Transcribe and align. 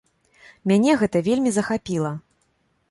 Мяне 0.71 0.95
гэта 1.03 1.21
вельмі 1.29 1.51
захапіла. 1.59 2.11